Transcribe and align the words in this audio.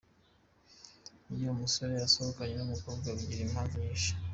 Iyo 1.33 1.47
umusore 1.53 1.93
asohokanye 2.07 2.53
n’umukobwa 2.57 3.07
bigira 3.17 3.41
impamvu 3.43 3.75
nyinshi. 3.83 4.11